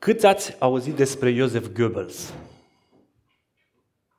[0.00, 2.34] Câți ați auzit despre Joseph Goebbels?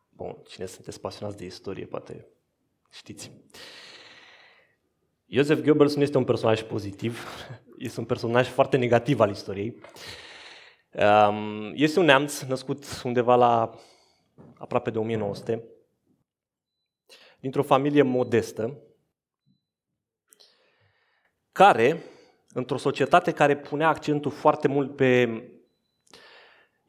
[0.10, 2.28] Bun, cine sunteți pasionați de istorie, poate
[2.92, 3.32] știți.
[5.26, 7.26] Joseph Goebbels nu este un personaj pozitiv,
[7.78, 9.82] este un personaj foarte negativ al istoriei.
[10.92, 13.78] Um, este un neamț născut undeva la
[14.58, 15.64] aproape de 1900,
[17.40, 18.78] dintr-o familie modestă,
[21.52, 22.04] care,
[22.54, 25.42] într-o societate care punea accentul foarte mult pe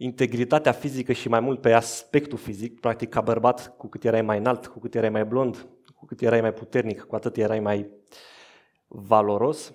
[0.03, 4.39] integritatea fizică și mai mult pe aspectul fizic, practic ca bărbat, cu cât erai mai
[4.39, 7.91] înalt, cu cât erai mai blond, cu cât erai mai puternic, cu atât erai mai
[8.87, 9.75] valoros,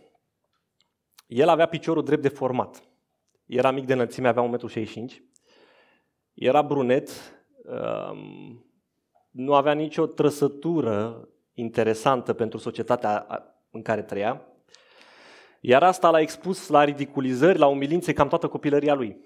[1.27, 2.83] el avea piciorul drept de format.
[3.45, 5.07] Era mic de înălțime, avea 1,65 m,
[6.33, 7.09] era brunet,
[7.63, 8.65] um,
[9.31, 13.27] nu avea nicio trăsătură interesantă pentru societatea
[13.71, 14.41] în care trăia,
[15.59, 19.17] iar asta l-a expus la ridiculizări, la umilințe cam toată copilăria lui.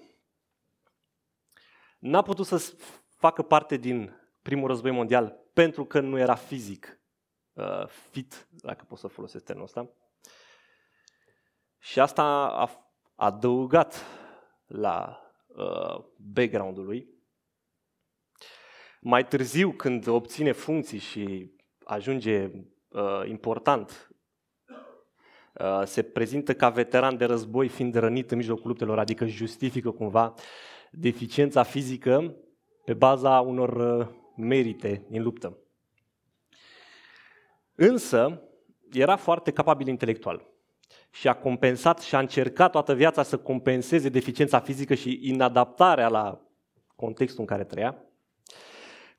[2.02, 2.74] N-a putut să
[3.16, 7.00] facă parte din primul război mondial pentru că nu era fizic
[7.52, 9.90] uh, fit, dacă pot să folosesc termenul ăsta.
[11.78, 12.70] Și asta a
[13.14, 14.04] adăugat
[14.66, 17.08] la uh, background-ul lui.
[19.00, 21.52] Mai târziu, când obține funcții și
[21.84, 22.50] ajunge
[22.88, 24.10] uh, important,
[25.52, 30.34] uh, se prezintă ca veteran de război fiind rănit în mijlocul luptelor, adică justifică cumva
[30.94, 32.36] deficiența fizică
[32.84, 35.58] pe baza unor uh, merite în luptă.
[37.74, 38.42] Însă,
[38.92, 40.46] era foarte capabil intelectual
[41.10, 46.40] și a compensat și a încercat toată viața să compenseze deficiența fizică și inadaptarea la
[46.96, 47.96] contextul în care trăia,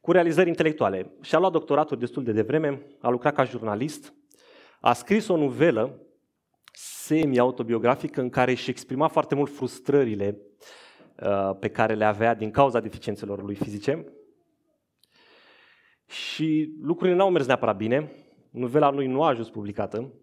[0.02, 1.12] cu realizări intelectuale.
[1.22, 4.14] Și-a luat doctoratul destul de devreme, a lucrat ca jurnalist,
[4.80, 6.02] a scris o novelă
[6.74, 10.82] semi-autobiografică în care își exprima foarte mult frustrările uh,
[11.60, 14.06] pe care le avea din cauza deficiențelor lui fizice.
[16.06, 18.12] Și lucrurile n-au mers neapărat bine.
[18.50, 20.14] Novela lui nu a ajuns publicată,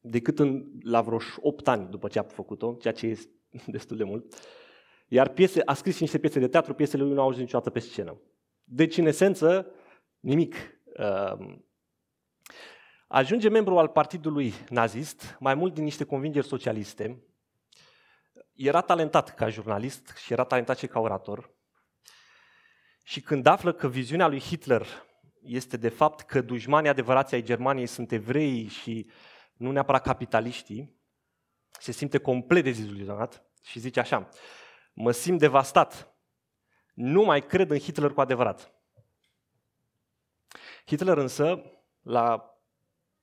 [0.00, 3.32] decât în, la vreo 8 ani după ce a făcut-o, ceea ce este
[3.66, 4.34] destul de mult.
[5.08, 7.70] Iar piese, a scris și niște piese de teatru, piesele lui nu au ajuns niciodată
[7.70, 8.20] pe scenă.
[8.64, 9.72] Deci, în esență,
[10.20, 10.54] nimic.
[11.38, 11.64] Um,
[13.06, 17.22] ajunge membru al partidului nazist, mai mult din niște convingeri socialiste.
[18.58, 21.50] Era talentat ca jurnalist și era talentat și ca orator.
[23.04, 24.86] Și când află că viziunea lui Hitler
[25.42, 29.10] este de fapt că dușmanii adevărați ai Germaniei sunt evrei și
[29.56, 31.00] nu neapărat capitaliștii,
[31.78, 34.28] se simte complet deziluzionat și zice așa,
[34.92, 36.16] mă simt devastat,
[36.94, 38.72] nu mai cred în Hitler cu adevărat.
[40.86, 41.62] Hitler însă,
[42.00, 42.54] la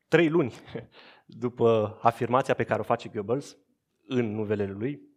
[0.08, 0.54] trei luni
[1.26, 3.58] după afirmația pe care o face Goebbels
[4.08, 5.14] în nuvelele lui,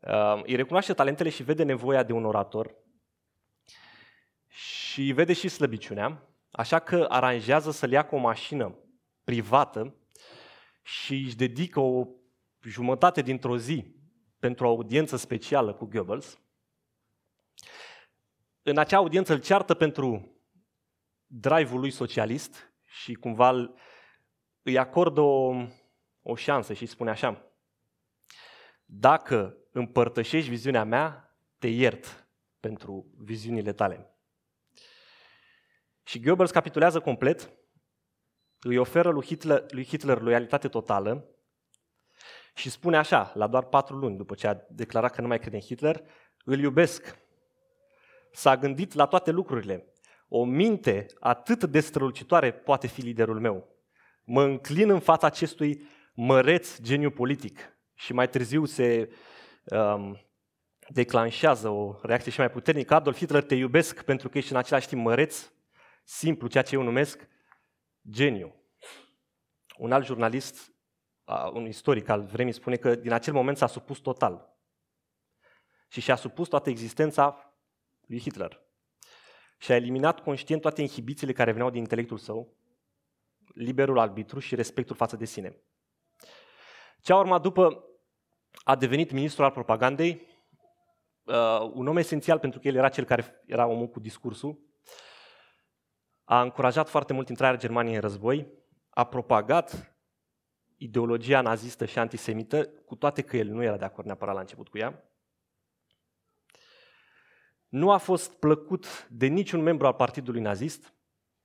[0.00, 2.74] uh, îi recunoaște talentele și vede nevoia de un orator
[4.48, 8.74] și vede și slăbiciunea, așa că aranjează să-l ia cu o mașină
[9.24, 9.94] privată
[10.82, 12.06] și își dedică o
[12.62, 13.96] jumătate dintr-o zi
[14.38, 16.38] pentru o audiență specială cu Goebbels.
[18.62, 20.32] În acea audiență îl ceartă pentru
[21.26, 23.74] drive-ul lui socialist și cumva
[24.62, 25.54] îi acordă o,
[26.22, 27.47] o șansă și spune așa,
[28.90, 32.28] dacă împărtășești viziunea mea, te iert
[32.60, 34.10] pentru viziunile tale.
[36.02, 37.52] Și Goebbels capitulează complet
[38.60, 41.28] îi oferă lui Hitler, lui Hitler loialitate totală
[42.54, 45.56] și spune așa, la doar patru luni după ce a declarat că nu mai crede
[45.56, 46.02] în Hitler,
[46.44, 47.18] îl iubesc.
[48.32, 49.92] S-a gândit la toate lucrurile.
[50.28, 53.76] O minte atât de strălucitoare poate fi liderul meu.
[54.24, 57.77] Mă înclin în fața acestui măreț geniu politic.
[57.98, 59.12] Și mai târziu se
[59.64, 60.20] um,
[60.88, 62.94] declanșează o reacție și mai puternică.
[62.94, 65.50] Adolf Hitler, te iubesc pentru că ești în același timp măreț,
[66.04, 67.28] simplu, ceea ce eu numesc
[68.10, 68.54] geniu.
[69.76, 70.72] Un alt jurnalist,
[71.52, 74.56] un istoric al vremii, spune că din acel moment s-a supus total.
[75.88, 77.54] Și și-a supus toată existența
[78.06, 78.60] lui Hitler.
[79.58, 82.56] Și a eliminat conștient toate inhibițiile care veneau din intelectul său,
[83.54, 85.62] liberul arbitru și respectul față de sine.
[87.00, 87.87] Ce a urmat după
[88.64, 90.26] a devenit ministru al propagandei,
[91.22, 94.66] uh, un om esențial pentru că el era cel care era omul cu discursul,
[96.24, 98.52] a încurajat foarte mult intrarea Germaniei în război,
[98.90, 99.96] a propagat
[100.76, 104.68] ideologia nazistă și antisemită, cu toate că el nu era de acord neapărat la început
[104.68, 105.02] cu ea.
[107.68, 110.94] Nu a fost plăcut de niciun membru al partidului nazist,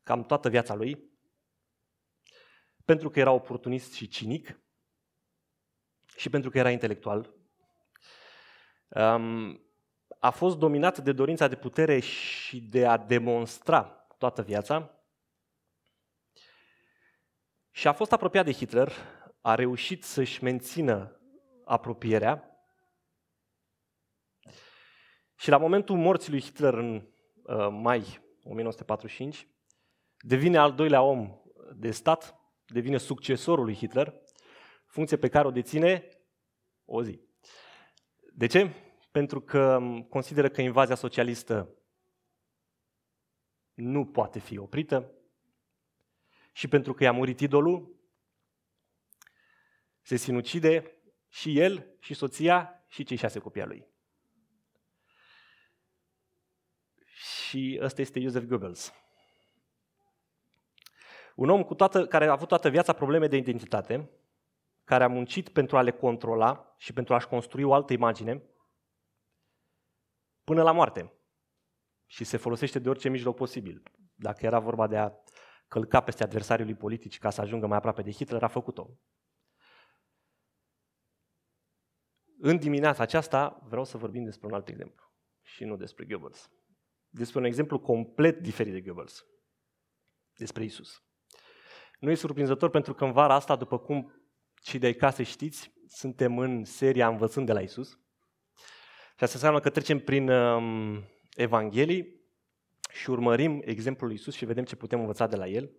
[0.03, 1.11] cam toată viața lui,
[2.85, 4.62] pentru că era oportunist și cinic
[6.15, 7.33] și pentru că era intelectual.
[8.87, 9.61] um,
[10.19, 13.83] a fost dominat de dorința de putere și de a demonstra
[14.17, 14.97] toată viața
[17.71, 18.91] și a fost apropiat de Hitler,
[19.41, 21.21] a reușit să-și mențină
[21.65, 22.57] apropierea
[25.35, 27.07] și la momentul morții lui Hitler în
[27.43, 29.47] uh, mai 1945
[30.17, 31.41] devine al doilea om
[31.75, 34.13] de stat, devine succesorul lui Hitler,
[34.93, 36.07] funcție pe care o deține
[36.85, 37.19] o zi.
[38.33, 38.73] De ce?
[39.11, 39.79] Pentru că
[40.09, 41.75] consideră că invazia socialistă
[43.73, 45.11] nu poate fi oprită
[46.51, 47.95] și pentru că i-a murit idolul,
[50.01, 53.87] se sinucide și el, și soția, și cei șase copii al lui.
[57.05, 58.93] Și ăsta este Joseph Goebbels.
[61.35, 64.22] Un om cu toată, care a avut toată viața probleme de identitate,
[64.83, 68.43] care a muncit pentru a le controla și pentru a-și construi o altă imagine,
[70.43, 71.13] până la moarte.
[72.05, 73.83] Și se folosește de orice mijloc posibil.
[74.15, 75.11] Dacă era vorba de a
[75.67, 78.99] călca peste adversariul lui politici ca să ajungă mai aproape de Hitler, a făcut-o.
[82.39, 86.51] În dimineața aceasta vreau să vorbim despre un alt exemplu și nu despre Goebbels.
[87.09, 89.25] Despre un exemplu complet diferit de Goebbels.
[90.37, 91.03] Despre Isus.
[91.99, 94.22] Nu e surprinzător pentru că în vara asta, după cum
[94.63, 97.89] cei de case știți, suntem în seria Învățând de la Isus.
[99.17, 101.03] Și asta înseamnă că trecem prin um,
[101.35, 102.21] Evanghelii
[102.91, 105.71] și urmărim exemplul lui Isus și vedem ce putem învăța de la el.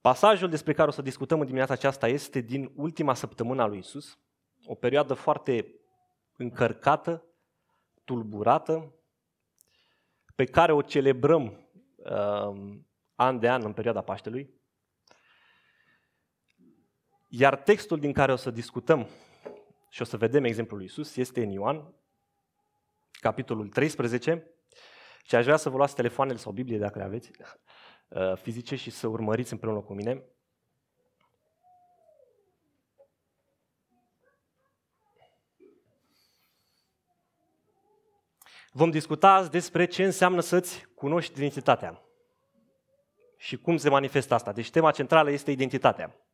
[0.00, 3.78] Pasajul despre care o să discutăm în dimineața aceasta este din ultima săptămână a lui
[3.78, 4.18] Isus,
[4.64, 5.74] o perioadă foarte
[6.36, 7.24] încărcată,
[8.04, 8.94] tulburată,
[10.34, 12.76] pe care o celebrăm uh,
[13.14, 14.55] an de an în perioada Paștelui.
[17.28, 19.08] Iar textul din care o să discutăm
[19.88, 21.94] și o să vedem exemplul lui Isus este în Ioan,
[23.10, 24.50] capitolul 13.
[25.24, 27.30] Și aș vrea să vă luați telefoanele sau Biblie, dacă le aveți,
[28.08, 30.24] uh, fizice și să urmăriți împreună cu mine.
[38.70, 42.02] Vom discuta azi despre ce înseamnă să-ți cunoști identitatea
[43.36, 44.52] și cum se manifestă asta.
[44.52, 46.25] Deci tema centrală este identitatea.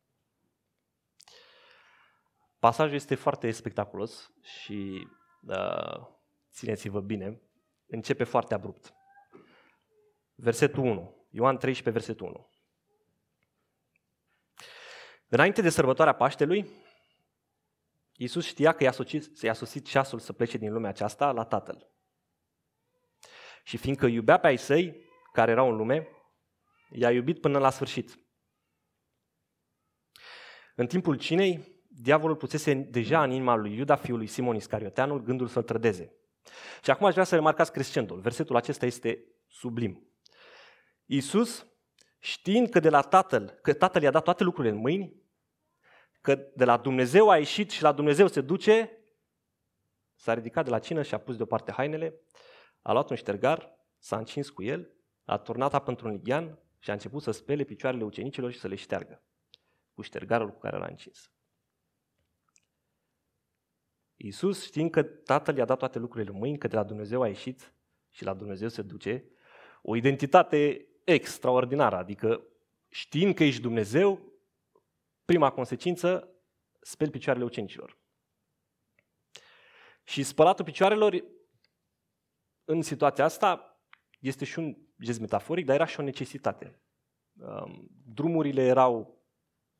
[2.63, 5.07] Pasajul este foarte spectaculos și
[5.47, 6.07] uh,
[6.51, 7.41] țineți-vă bine,
[7.85, 8.93] începe foarte abrupt.
[10.35, 12.49] Versetul 1, Ioan 13, versetul 1.
[15.27, 16.69] Înainte de sărbătoarea Paștelui,
[18.15, 21.89] Iisus știa că i-a sosit, i-a sosit ceasul să plece din lumea aceasta la Tatăl.
[23.63, 26.07] Și fiindcă iubea pe ai săi, care erau în lume,
[26.89, 28.19] i-a iubit până la sfârșit.
[30.75, 35.47] În timpul cinei, diavolul pusese deja în inima lui Iuda, fiul lui Simon Iscarioteanul, gândul
[35.47, 36.13] să-l trădeze.
[36.83, 38.19] Și acum aș vrea să remarcați crescendul.
[38.19, 40.07] Versetul acesta este sublim.
[41.05, 41.67] Iisus,
[42.19, 45.21] știind că de la Tatăl, că Tatăl i-a dat toate lucrurile în mâini,
[46.21, 48.97] că de la Dumnezeu a ieșit și la Dumnezeu se duce,
[50.15, 52.21] s-a ridicat de la cină și a pus deoparte hainele,
[52.81, 54.89] a luat un ștergar, s-a încins cu el,
[55.25, 58.75] a turnat apă într-un lighean și a început să spele picioarele ucenicilor și să le
[58.75, 59.21] șteargă
[59.93, 61.31] cu ștergarul cu care l-a încins.
[64.23, 67.27] Iisus, știind că Tatăl i-a dat toate lucrurile în mâini, că de la Dumnezeu a
[67.27, 67.73] ieșit
[68.09, 69.23] și la Dumnezeu se duce,
[69.81, 72.43] o identitate extraordinară, adică
[72.89, 74.19] știind că ești Dumnezeu,
[75.25, 76.29] prima consecință,
[76.81, 77.97] speli picioarele ucenicilor.
[80.03, 81.23] Și spălatul picioarelor,
[82.65, 83.79] în situația asta,
[84.19, 86.81] este și un gest metaforic, dar era și o necesitate.
[87.39, 89.21] Um, drumurile erau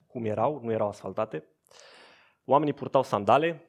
[0.08, 1.48] cum erau, nu erau asfaltate.
[2.46, 3.68] Oamenii purtau sandale,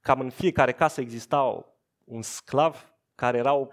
[0.00, 1.66] cam în fiecare casă exista
[2.04, 3.68] un sclav care era o,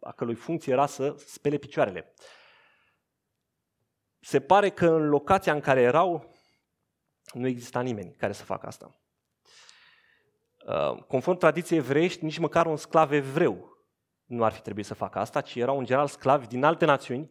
[0.00, 2.14] a cărui funcție era să spele picioarele.
[4.20, 6.34] Se pare că în locația în care erau
[7.32, 8.98] nu exista nimeni care să facă asta.
[10.66, 13.74] Uh, conform tradiției evreiești, nici măcar un sclav evreu
[14.24, 17.30] nu ar fi trebuit să facă asta, ci erau în general sclavi din alte națiuni,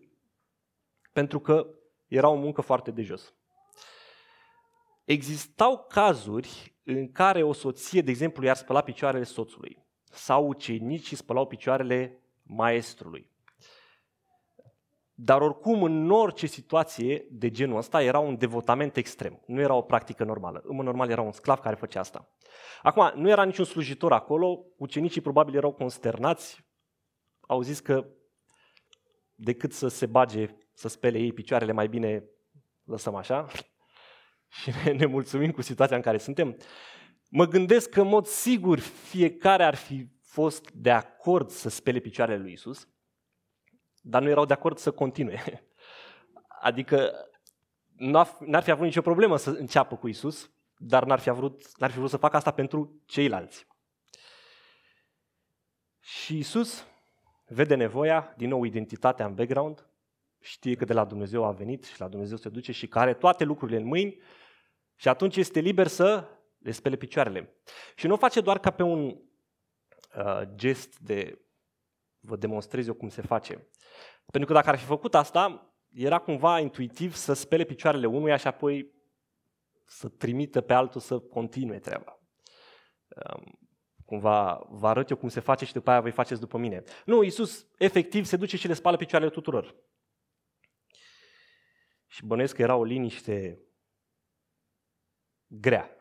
[1.12, 1.68] pentru că
[2.08, 3.34] era o muncă foarte de jos.
[5.03, 11.48] Existau cazuri în care o soție, de exemplu, i-ar spăla picioarele soțului sau ucenicii spălau
[11.48, 13.31] picioarele maestrului.
[15.13, 19.41] Dar oricum, în orice situație de genul ăsta, era un devotament extrem.
[19.45, 20.62] Nu era o practică normală.
[20.65, 22.29] În mod normal era un sclav care făcea asta.
[22.81, 26.65] Acum, nu era niciun slujitor acolo, ucenicii probabil erau consternați,
[27.39, 28.05] au zis că
[29.36, 32.24] decât să se bage, să spele ei picioarele, mai bine
[32.83, 33.48] lăsăm așa,
[34.53, 36.57] și ne, ne mulțumim cu situația în care suntem.
[37.29, 42.41] Mă gândesc că în mod sigur fiecare ar fi fost de acord să spele picioarele
[42.41, 42.88] lui Isus,
[44.01, 45.41] dar nu erau de acord să continue.
[46.69, 47.12] Adică
[48.39, 51.98] n-ar fi avut nicio problemă să înceapă cu Isus, dar n-ar fi, vrut, n-ar fi
[51.98, 53.67] vrut să facă asta pentru ceilalți.
[56.00, 56.88] Și Isus
[57.45, 59.88] vede nevoia, din nou identitatea în background,
[60.39, 63.43] știe că de la Dumnezeu a venit și la Dumnezeu se duce și care toate
[63.43, 64.22] lucrurile în mâini
[65.03, 67.62] și atunci este liber să le spele picioarele.
[67.95, 69.05] Și nu o face doar ca pe un
[70.15, 71.45] uh, gest de
[72.19, 73.67] vă demonstrez eu cum se face.
[74.25, 78.48] Pentru că dacă ar fi făcut asta, era cumva intuitiv să spele picioarele unuia și
[78.48, 78.91] apoi
[79.86, 82.19] să trimită pe altul să continue treaba.
[83.07, 83.60] Um,
[84.05, 86.83] cumva vă arăt eu cum se face și după aia voi faceți după mine.
[87.05, 89.75] Nu, Iisus efectiv se duce și le spală picioarele tuturor.
[92.07, 93.67] Și bănuiesc că era o liniște
[95.60, 95.98] grea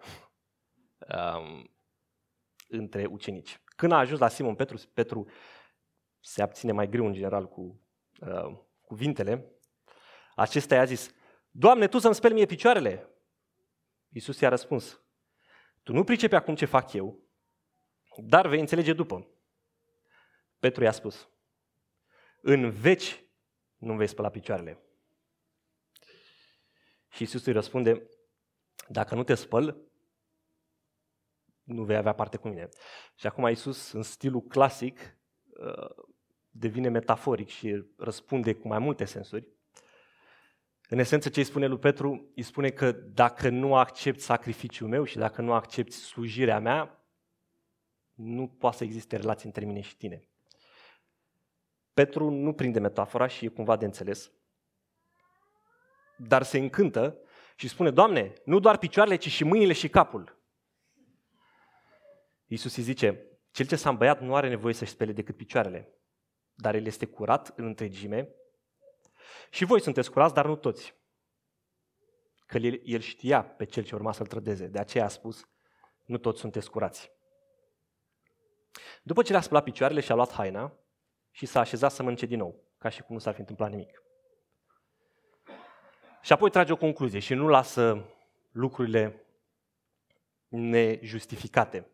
[1.09, 1.77] um,
[2.69, 3.61] între ucenici.
[3.65, 5.29] Când a ajuns la Simon Petru, Petru
[6.21, 7.81] se abține mai greu în general cu
[8.21, 9.53] uh, cuvintele,
[10.35, 11.15] acesta i-a zis,
[11.51, 13.09] Doamne, Tu să-mi speli mie picioarele?
[14.09, 15.01] Iisus i-a răspuns,
[15.83, 17.29] Tu nu pricepi acum ce fac eu,
[18.17, 19.27] dar vei înțelege după.
[20.59, 21.29] Petru i-a spus,
[22.41, 23.25] În veci
[23.77, 24.83] nu vei spăla picioarele.
[27.09, 28.09] Și Iisus îi răspunde,
[28.93, 29.77] dacă nu te spăl,
[31.63, 32.69] nu vei avea parte cu mine.
[33.15, 36.05] Și acum Iisus, în stilul clasic, uh,
[36.51, 39.47] devine metaforic și răspunde cu mai multe sensuri.
[40.89, 42.31] În esență, ce îi spune lui Petru?
[42.35, 47.07] Îi spune că dacă nu accepti sacrificiul meu și dacă nu accepti slujirea mea,
[48.15, 50.29] nu poate să existe relație între mine și tine.
[51.95, 54.33] Petru nu prinde metafora și e cumva de înțeles,
[56.17, 57.19] dar se încântă
[57.63, 60.39] și spune, Doamne, nu doar picioarele, ci și mâinile și capul.
[62.47, 65.95] Iisus îi zice, cel ce s-a îmbăiat nu are nevoie să-și spele decât picioarele,
[66.55, 68.29] dar el este curat în întregime.
[69.51, 70.95] Și voi sunteți curați, dar nu toți.
[72.47, 74.67] Că el, el știa pe cel ce urma să-l trădeze.
[74.67, 75.49] De aceea a spus,
[76.05, 77.13] nu toți sunteți curați.
[79.03, 80.73] După ce le-a spălat picioarele și a luat haina
[81.31, 84.03] și s-a așezat să mănânce din nou, ca și cum nu s-ar fi întâmplat nimic.
[86.23, 88.05] Și apoi trage o concluzie și nu lasă
[88.51, 89.27] lucrurile
[90.49, 91.91] nejustificate.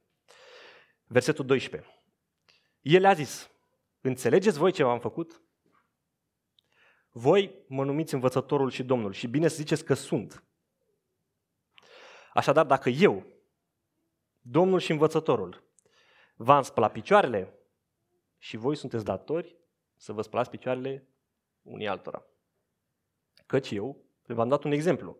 [1.06, 1.90] Versetul 12.
[2.80, 3.50] El a zis,
[4.00, 5.42] înțelegeți voi ce v-am făcut?
[7.11, 10.44] Voi mă numiți învățătorul și Domnul și bine să ziceți că sunt.
[12.32, 13.26] Așadar, dacă eu,
[14.40, 15.62] Domnul și învățătorul,
[16.37, 17.58] v-am spălat picioarele
[18.38, 19.56] și voi sunteți datori
[19.97, 21.08] să vă spălați picioarele
[21.62, 22.25] unii altora.
[23.47, 25.16] Căci eu v-am dat un exemplu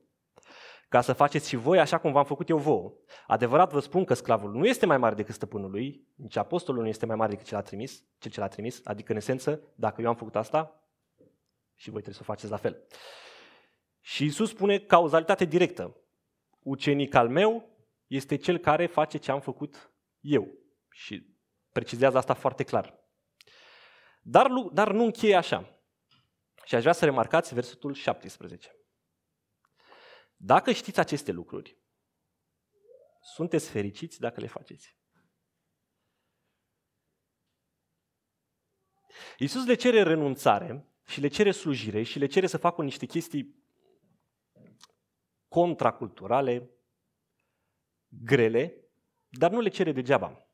[0.89, 2.93] ca să faceți și voi așa cum v-am făcut eu vouă.
[3.27, 6.89] Adevărat vă spun că sclavul nu este mai mare decât stăpânul lui, nici apostolul nu
[6.89, 10.01] este mai mare decât cel, a trimis, cel ce l-a trimis, adică în esență, dacă
[10.01, 10.83] eu am făcut asta,
[11.75, 12.87] și voi trebuie să o faceți la fel.
[14.01, 15.97] Și Isus spune cauzalitate directă.
[16.59, 17.69] Ucenic al meu
[18.07, 20.49] este cel care face ce am făcut eu.
[20.91, 21.37] Și
[21.73, 22.99] precizează asta foarte clar.
[24.23, 25.81] Dar, dar nu încheie așa.
[26.65, 28.78] Și aș vrea să remarcați versetul 17.
[30.41, 31.79] Dacă știți aceste lucruri,
[33.21, 34.97] sunteți fericiți dacă le faceți.
[39.39, 43.65] Iisus le cere renunțare și le cere slujire și le cere să facă niște chestii
[45.49, 46.71] contraculturale,
[48.09, 48.75] grele,
[49.29, 50.47] dar nu le cere degeaba.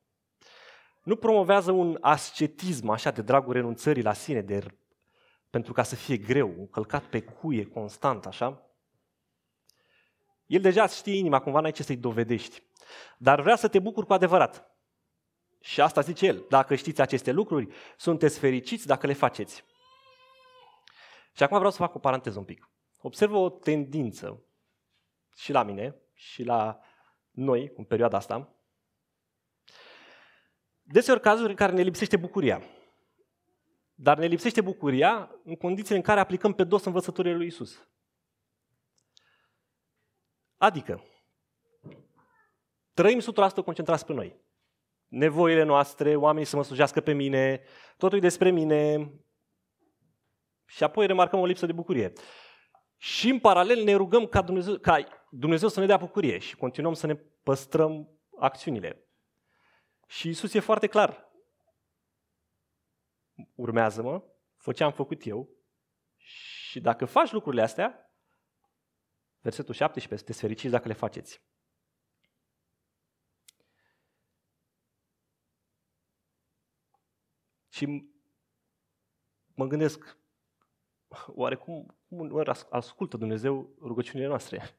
[1.03, 4.79] Nu promovează un ascetism așa de dragul renunțării la sine, de,
[5.51, 8.74] pentru ca să fie greu, călcat pe cuie constant, așa,
[10.47, 12.63] el deja știe inima, cumva n-ai ce să-i dovedești.
[13.19, 14.69] Dar vrea să te bucuri cu adevărat.
[15.61, 16.45] Și asta zice el.
[16.49, 19.65] Dacă știți aceste lucruri, sunteți fericiți dacă le faceți.
[21.33, 22.71] Și acum vreau să fac o paranteză un pic.
[23.01, 24.45] Observă o tendință
[25.37, 26.81] și la mine și la
[27.31, 28.55] noi în perioada asta.
[30.83, 32.63] Deseori cazuri în care ne lipsește bucuria.
[33.95, 37.89] Dar ne lipsește bucuria în condițiile în care aplicăm pe dos învățăturile lui Isus.
[40.57, 41.05] Adică,
[42.93, 44.43] trăim 100% concentrați pe noi.
[45.07, 47.63] Nevoile noastre, oamenii să mă slujească pe mine,
[47.97, 49.11] totul e despre mine.
[50.65, 52.13] Și apoi remarcăm o lipsă de bucurie.
[52.97, 56.93] Și în paralel ne rugăm ca Dumnezeu, ca Dumnezeu să ne dea bucurie și continuăm
[56.93, 58.09] să ne păstrăm
[58.39, 59.09] acțiunile.
[60.07, 61.33] Și Isus e foarte clar.
[63.55, 64.23] Urmează-mă,
[64.57, 65.49] fă ce am făcut eu
[66.17, 68.04] și dacă faci lucrurile astea,
[69.45, 71.43] Versetul 17, sunteți fericiți dacă le faceți.
[77.69, 78.11] Și
[79.55, 80.19] mă gândesc,
[81.27, 84.79] oare cum, cum ascultă Dumnezeu rugăciunile noastre?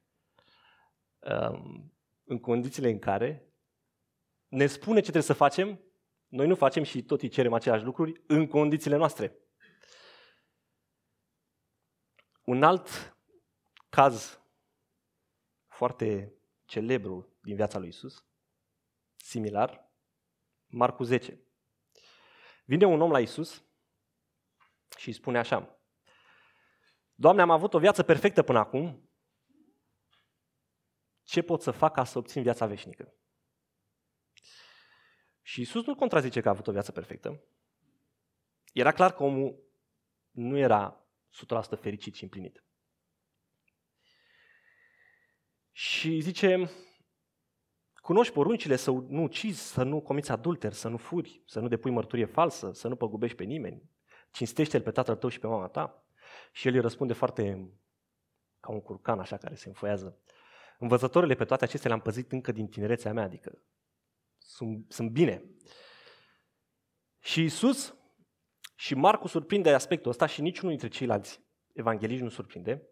[2.23, 3.53] În condițiile în care
[4.47, 5.79] ne spune ce trebuie să facem,
[6.27, 9.37] noi nu facem și tot îi cerem aceleași lucruri în condițiile noastre.
[12.43, 13.17] Un alt
[13.89, 14.39] caz
[15.75, 16.33] foarte
[16.65, 18.25] celebru din viața lui Isus,
[19.15, 19.91] similar,
[20.65, 21.39] Marcu 10.
[22.65, 23.63] Vine un om la Isus
[24.97, 25.79] și îi spune așa,
[27.15, 29.09] Doamne, am avut o viață perfectă până acum,
[31.23, 33.13] ce pot să fac ca să obțin viața veșnică?
[35.41, 37.43] Și Isus nu contrazice că a avut o viață perfectă.
[38.73, 39.63] Era clar că omul
[40.31, 41.05] nu era
[41.75, 42.64] 100% fericit și împlinit.
[45.77, 46.69] Și zice,
[47.95, 51.91] cunoști poruncile să nu ucizi, să nu comiți adulter, să nu furi, să nu depui
[51.91, 53.89] mărturie falsă, să nu păgubești pe nimeni,
[54.31, 56.05] cinstește-l pe tatăl tău și pe mama ta.
[56.51, 57.71] Și el îi răspunde foarte
[58.59, 60.21] ca un curcan așa care se înfoiază.
[60.79, 63.61] Învățătorile pe toate acestea le-am păzit încă din tinerețea mea, adică
[64.37, 65.43] sunt, sunt bine.
[67.19, 67.95] Și Isus
[68.75, 72.89] și Marcu surprinde aspectul ăsta și niciunul dintre ceilalți evangeliști nu surprinde.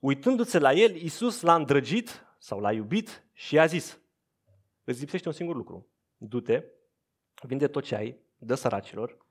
[0.00, 4.00] Uitându-se la el, Isus l-a îndrăgit sau l-a iubit și i-a zis,
[4.84, 5.88] îți lipsește un singur lucru.
[6.16, 6.64] Du-te,
[7.42, 9.26] vinde tot ce ai, dă săracilor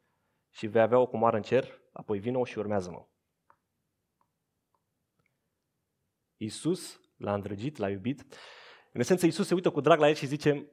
[0.50, 3.06] și vei avea o comoară în cer, apoi vină și urmează-mă.
[6.38, 8.22] Isus l-a îndrăgit, l-a iubit.
[8.92, 10.72] În esență, Isus se uită cu drag la el și zice,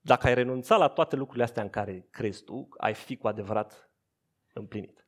[0.00, 3.90] dacă ai renunțat la toate lucrurile astea în care crezi tu, ai fi cu adevărat
[4.52, 5.06] împlinit.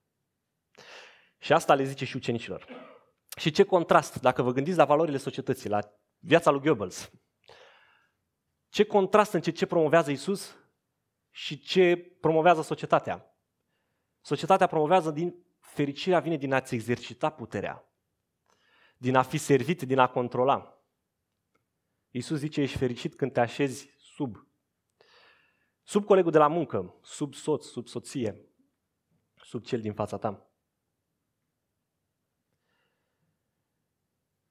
[1.38, 2.66] Și asta le zice și ucenicilor.
[3.38, 5.80] Și ce contrast, dacă vă gândiți la valorile societății, la
[6.18, 7.10] viața lui Goebbels,
[8.68, 10.56] ce contrast în ce, ce promovează Isus
[11.30, 13.32] și ce promovează societatea.
[14.20, 17.84] Societatea promovează din fericirea vine din a-ți exercita puterea,
[18.96, 20.82] din a fi servit, din a controla.
[22.10, 24.48] Isus zice, ești fericit când te așezi sub
[25.88, 28.48] Sub colegul de la muncă, sub soț, sub soție,
[29.34, 30.47] sub cel din fața ta.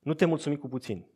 [0.08, 1.08] Nu te mulțumi cu puțin.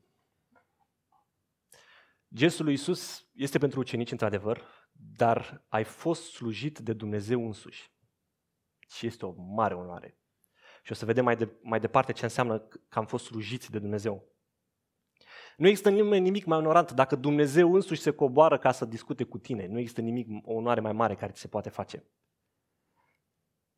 [2.34, 7.94] Gestul lui Isus este pentru ucenici, într-adevăr, dar ai fost slujit de Dumnezeu însuși.
[8.88, 10.18] Și este o mare onoare.
[10.84, 13.80] Și o să vedem mai, de, mai departe ce înseamnă că am fost slujiți de
[13.80, 14.28] Dumnezeu.
[15.58, 19.38] Nu există nimeni nimic mai onorant dacă Dumnezeu însuși se coboară ca să discute cu
[19.38, 19.68] tine.
[19.68, 22.06] Nu există nimic, o onoare mai mare care ți se poate face.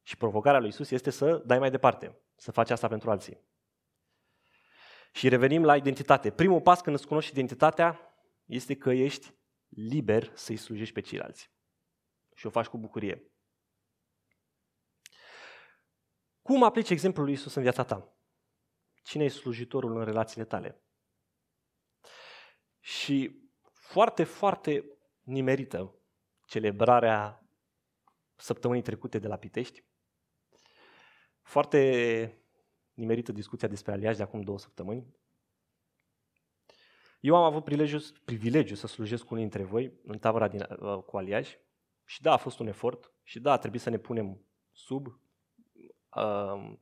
[0.01, 3.51] Și provocarea lui Isus este să dai mai departe, să faci asta pentru alții.
[5.15, 6.31] Și revenim la identitate.
[6.31, 7.99] Primul pas când îți cunoști identitatea
[8.45, 9.33] este că ești
[9.67, 11.51] liber să-i slujești pe ceilalți.
[12.35, 13.31] Și o faci cu bucurie.
[16.41, 18.17] Cum aplici exemplul lui Isus în viața ta?
[19.03, 20.81] Cine e slujitorul în relațiile tale?
[22.79, 24.85] Și foarte, foarte
[25.21, 25.95] nimerită
[26.45, 27.47] celebrarea
[28.35, 29.83] săptămânii trecute de la Pitești.
[31.41, 32.42] Foarte
[32.93, 35.05] nimerită discuția despre aliași de acum două săptămâni.
[37.19, 40.97] Eu am avut privilegiu, privilegiu să slujesc cu unii dintre voi în tabăra din, uh,
[40.97, 41.59] cu aliași
[42.05, 45.07] și da, a fost un efort și da, a trebuit să ne punem sub
[46.15, 46.73] uh,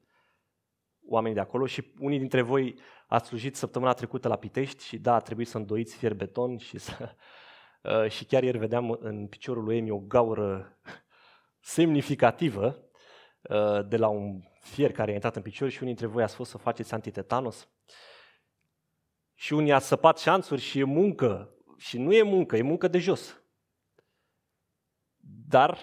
[1.07, 5.13] oamenii de acolo și unii dintre voi ați slujit săptămâna trecută la Pitești și da,
[5.13, 6.93] a trebuit să îndoiți fier beton și să...
[7.83, 10.77] Uh, și chiar ieri vedeam în piciorul lui Emi o gaură
[11.59, 12.83] semnificativă
[13.41, 16.35] uh, de la un fier care a intrat în picior și unii dintre voi ați
[16.35, 17.69] fost să faceți antitetanos.
[19.33, 21.55] Și unii ați săpat șanțuri și e muncă.
[21.77, 23.43] Și nu e muncă, e muncă de jos.
[25.47, 25.79] Dar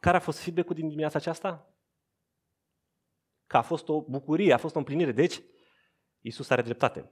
[0.00, 1.70] care a fost feedback-ul din dimineața aceasta?
[3.50, 5.12] că a fost o bucurie, a fost o împlinire.
[5.12, 5.42] Deci,
[6.20, 7.10] Isus are dreptate.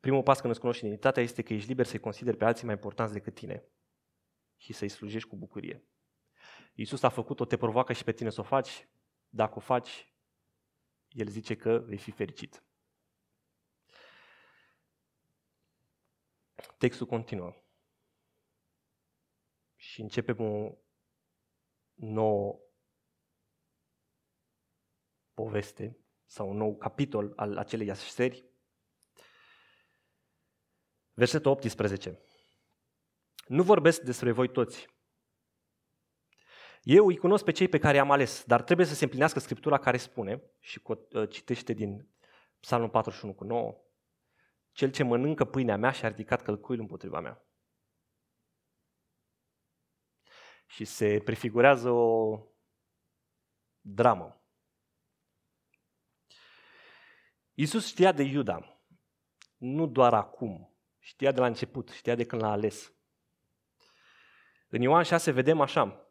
[0.00, 2.74] Primul pas când îți cunoști identitatea este că ești liber să-i consideri pe alții mai
[2.74, 3.64] importanți decât tine
[4.56, 5.84] și să-i slujești cu bucurie.
[6.78, 8.88] Isus a făcut-o, te provoacă și pe tine să o faci.
[9.28, 10.12] Dacă o faci,
[11.08, 12.64] El zice că vei fi fericit.
[16.78, 17.54] Textul continuă.
[19.74, 20.78] Și începem o
[21.94, 22.60] nouă
[25.34, 28.44] poveste sau un nou capitol al acelei așezeri.
[31.12, 32.20] Versetul 18.
[33.46, 34.95] Nu vorbesc despre voi toți.
[36.86, 39.78] Eu îi cunosc pe cei pe care i-am ales, dar trebuie să se împlinească Scriptura
[39.78, 42.08] care spune, și uh, citește din
[42.60, 43.80] Psalmul 41 cu 9,
[44.72, 47.46] Cel ce mănâncă pâinea mea și-a ridicat călcuiul împotriva mea.
[50.66, 52.40] și se prefigurează o
[53.80, 54.40] dramă.
[57.52, 58.80] Iisus știa de Iuda,
[59.56, 62.94] nu doar acum, știa de la început, știa de când l-a ales.
[64.68, 66.05] În Ioan 6 vedem așa,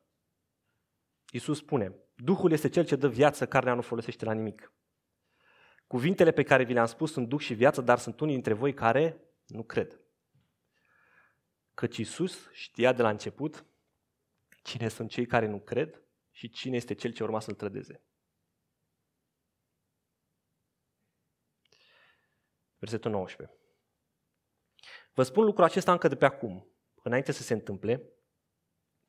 [1.35, 4.73] Iisus spune, Duhul este cel ce dă viață, carnea nu folosește la nimic.
[5.87, 8.73] Cuvintele pe care vi le-am spus sunt duc și viață, dar sunt unii dintre voi
[8.73, 9.99] care nu cred.
[11.73, 13.65] Căci Iisus știa de la început
[14.63, 18.03] cine sunt cei care nu cred și cine este cel ce urma să-l trădeze.
[22.77, 23.57] Versetul 19.
[25.13, 26.67] Vă spun lucrul acesta încă de pe acum,
[27.03, 28.14] înainte să se întâmple,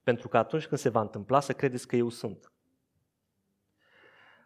[0.06, 2.52] pentru că atunci când se va întâmpla să credeți că eu sunt.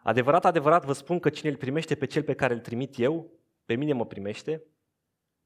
[0.03, 3.31] Adevărat, adevărat vă spun că cine îl primește pe cel pe care îl trimit eu,
[3.65, 4.65] pe mine mă primește,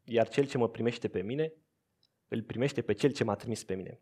[0.05, 1.53] iar cel ce mă primește pe mine,
[2.29, 4.01] îl primește pe cel ce m-a trimis pe mine.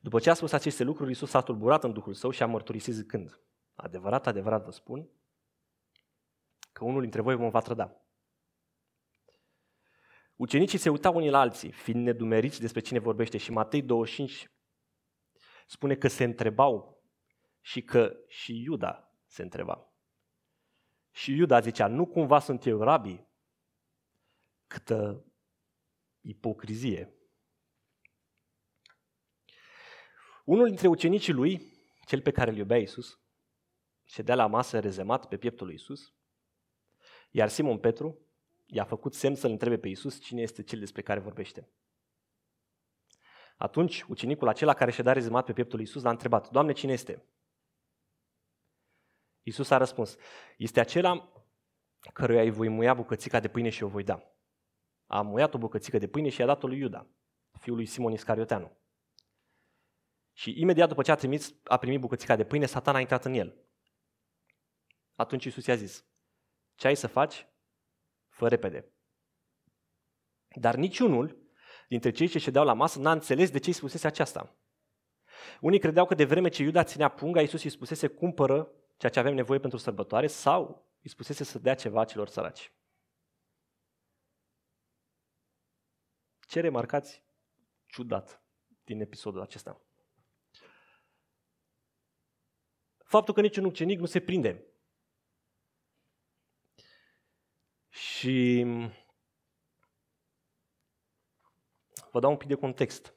[0.00, 2.94] După ce a spus aceste lucruri, Iisus s-a tulburat în Duhul Său și a mărturisit
[2.94, 3.40] zicând,
[3.74, 5.08] adevărat, adevărat vă spun,
[6.72, 8.00] că unul dintre voi mă va trăda.
[10.38, 14.50] Ucenicii se uitau unii la alții, fiind nedumeriți despre cine vorbește și Matei 25
[15.66, 17.02] spune că se întrebau
[17.60, 19.92] și că și Iuda se întreba.
[21.10, 23.26] Și Iuda zicea, nu cumva sunt eu rabi?
[24.66, 25.24] Câtă
[26.20, 27.12] ipocrizie.
[30.44, 31.72] Unul dintre ucenicii lui,
[32.06, 33.20] cel pe care îl iubea Iisus,
[34.04, 36.14] ședea la masă rezemat pe pieptul lui Iisus,
[37.30, 38.27] iar Simon Petru
[38.70, 41.68] i-a făcut semn să-l întrebe pe Iisus cine este cel despre care vorbește.
[43.56, 47.24] Atunci, ucenicul acela care ședea rezemat pe pieptul lui Iisus l-a întrebat, Doamne, cine este?
[49.42, 50.16] Iisus a răspuns,
[50.56, 51.32] este acela
[52.12, 54.32] căruia îi voi muia bucățica de pâine și o voi da.
[55.06, 57.06] A muiat o bucățică de pâine și i-a dat-o lui Iuda,
[57.58, 58.76] fiul lui Simon Iscarioteanu.
[60.32, 63.34] Și imediat după ce a, trimis, a primit bucățica de pâine, satan a intrat în
[63.34, 63.54] el.
[65.14, 66.04] Atunci Iisus i-a zis,
[66.74, 67.46] ce ai să faci?
[68.38, 68.92] Fă repede.
[70.48, 71.38] Dar niciunul
[71.88, 74.56] dintre cei ce ședeau la masă n-a înțeles de ce îi spusese aceasta.
[75.60, 79.18] Unii credeau că de vreme ce Iuda ținea punga, Iisus îi spusese cumpără ceea ce
[79.18, 82.72] avem nevoie pentru sărbătoare sau îi spusese să dea ceva celor săraci.
[86.40, 87.24] Ce remarcați
[87.86, 88.42] ciudat
[88.84, 89.80] din episodul acesta?
[92.96, 94.67] Faptul că niciun ucenic nu se prinde.
[98.18, 98.66] Și
[102.10, 103.14] vă dau un pic de context.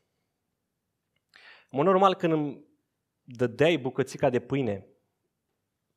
[1.69, 2.65] În mod normal, când îmi
[3.23, 4.87] dădeai bucățica de pâine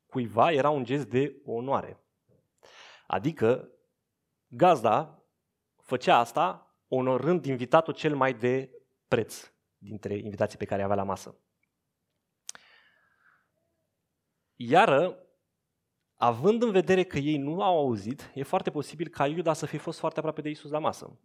[0.05, 2.03] cuiva, era un gest de onoare.
[3.07, 3.69] Adică,
[4.47, 5.23] gazda
[5.81, 8.69] făcea asta onorând invitatul cel mai de
[9.07, 11.39] preț dintre invitații pe care avea la masă.
[14.55, 15.24] Iară,
[16.15, 19.77] având în vedere că ei nu au auzit, e foarte posibil ca Iuda să fi
[19.77, 21.19] fost foarte aproape de Isus la masă.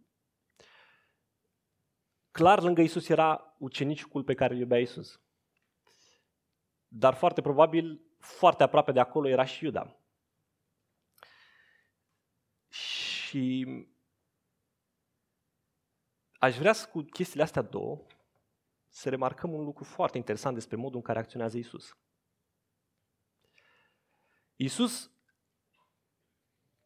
[2.31, 5.21] Clar, lângă Isus era ucenicul pe care îl iubea Isus.
[6.87, 9.95] Dar foarte probabil, foarte aproape de acolo era și Iuda.
[12.69, 13.65] Și
[16.39, 18.05] aș vrea cu chestiile astea două
[18.87, 21.97] să remarcăm un lucru foarte interesant despre modul în care acționează Isus.
[24.61, 25.11] Isus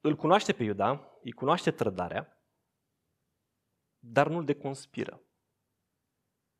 [0.01, 2.43] îl cunoaște pe Iuda, îi cunoaște trădarea,
[3.99, 5.21] dar nu-l deconspiră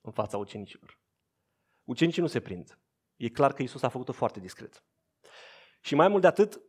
[0.02, 1.00] în fața ucenicilor.
[1.84, 2.80] Ucenicii nu se prind.
[3.16, 4.84] E clar că Isus a făcut-o foarte discret.
[5.82, 6.62] Și mai mult de atât,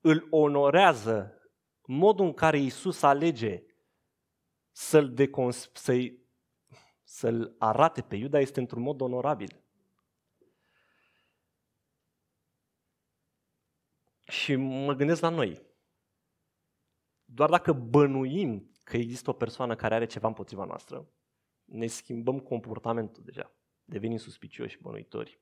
[0.00, 1.42] îl onorează
[1.82, 3.62] modul în care Isus alege
[4.70, 6.22] să-l, decons- să-i,
[7.02, 9.67] să-l arate pe Iuda este într-un mod onorabil.
[14.38, 15.66] Și mă gândesc la noi.
[17.24, 21.12] Doar dacă bănuim că există o persoană care are ceva împotriva noastră,
[21.64, 23.52] ne schimbăm comportamentul deja.
[23.84, 25.40] Devenim suspicioși și bănuitori.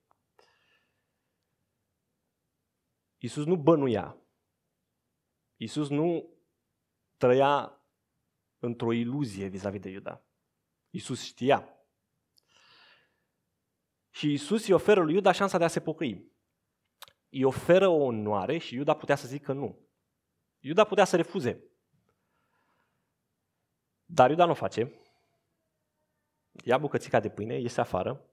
[3.16, 4.16] Iisus nu bănuia.
[5.56, 6.36] Iisus nu
[7.16, 7.80] trăia
[8.58, 10.24] într-o iluzie vis-a-vis de Iuda.
[10.90, 11.68] Iisus știa.
[14.10, 16.35] Și Iisus îi oferă lui Iuda șansa de a se pocăi
[17.30, 19.88] îi oferă o onoare și Iuda putea să zică nu.
[20.58, 21.64] Iuda putea să refuze.
[24.04, 25.00] Dar Iuda nu face.
[26.64, 28.30] Ia bucățica de pâine, iese afară.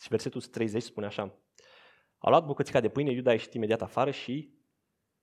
[0.00, 1.38] Și versetul 30 spune așa.
[2.18, 4.54] A luat bucățica de pâine, Iuda a ieșit imediat afară și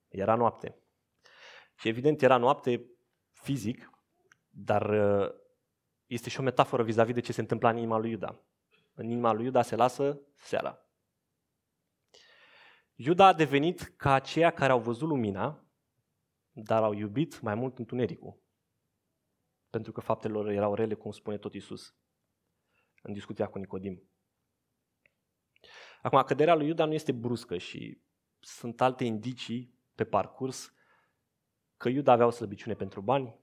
[0.07, 0.79] era noapte.
[1.75, 2.89] Și evident era noapte
[3.31, 3.89] fizic,
[4.49, 5.33] dar uh,
[6.05, 8.41] este și o metaforă vis-a-vis de ce se întâmplă în inima lui Iuda.
[8.93, 10.84] În inima lui Iuda se lasă seara.
[12.95, 15.65] Iuda a devenit ca aceia care au văzut lumina,
[16.51, 18.43] dar au iubit mai mult întunericul.
[19.69, 21.95] Pentru că faptele lor erau rele, cum spune tot Isus
[23.01, 24.09] în discuția cu Nicodim.
[26.01, 28.01] Acum, căderea lui Iuda nu este bruscă și
[28.39, 30.73] sunt alte indicii pe parcurs
[31.77, 33.39] că Iuda avea o slăbiciune pentru bani,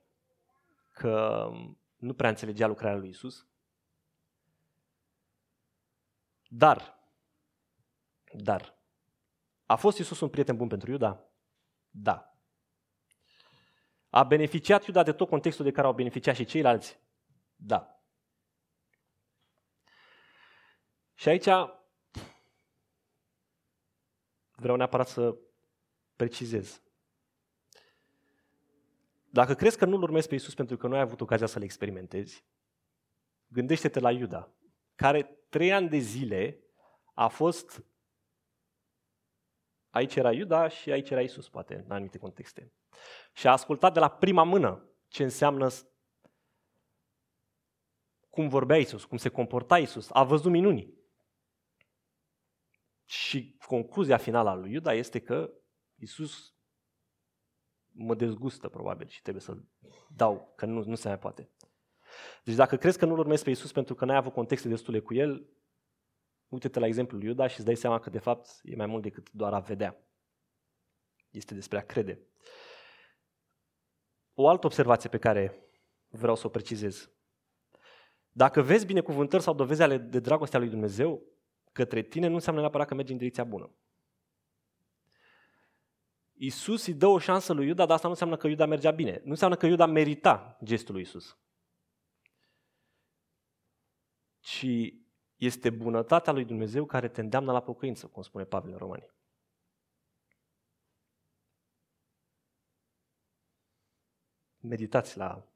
[0.90, 1.48] că
[1.96, 3.46] nu prea înțelegea lucrarea lui Isus.
[6.48, 6.98] Dar,
[8.32, 8.81] dar,
[9.72, 11.28] a fost Isus un prieten bun pentru Iuda?
[11.90, 12.36] Da.
[14.08, 17.00] A beneficiat Iuda de tot contextul de care au beneficiat și ceilalți?
[17.56, 18.02] Da.
[21.14, 21.48] Și aici
[24.50, 25.36] vreau neapărat să
[26.16, 26.82] precizez.
[29.30, 32.44] Dacă crezi că nu-L urmezi pe Iisus pentru că nu ai avut ocazia să-L experimentezi,
[33.46, 34.52] gândește-te la Iuda,
[34.94, 36.58] care trei ani de zile
[37.14, 37.84] a fost
[39.92, 42.72] Aici era Iuda și aici era Isus, poate, în anumite contexte.
[43.32, 45.68] Și a ascultat de la prima mână ce înseamnă
[48.30, 50.08] cum vorbea Isus, cum se comporta Isus.
[50.12, 50.94] A văzut minuni.
[53.04, 55.52] Și concluzia finală a lui Iuda este că
[55.94, 56.54] Isus
[57.88, 59.68] mă dezgustă probabil și trebuie să-l
[60.08, 61.50] dau, că nu, nu se mai poate.
[62.44, 65.14] Deci dacă crezi că nu-L urmezi pe Isus pentru că n-ai avut contexte destule cu
[65.14, 65.46] El,
[66.52, 69.02] uite-te la exemplul lui Iuda și îți dai seama că de fapt e mai mult
[69.02, 69.96] decât doar a vedea.
[71.30, 72.20] Este despre a crede.
[74.34, 75.68] O altă observație pe care
[76.08, 77.10] vreau să o precizez.
[78.32, 81.22] Dacă vezi binecuvântări sau dovezi ale de dragostea lui Dumnezeu
[81.72, 83.70] către tine, nu înseamnă neapărat că mergi în direcția bună.
[86.32, 89.20] Isus îi dă o șansă lui Iuda, dar asta nu înseamnă că Iuda mergea bine.
[89.24, 91.38] Nu înseamnă că Iuda merita gestul lui Isus.
[94.40, 94.66] Ci
[95.44, 99.10] este bunătatea lui Dumnezeu care te îndeamnă la pocăință, cum spune Pavel în Romani.
[104.58, 105.48] Meditați la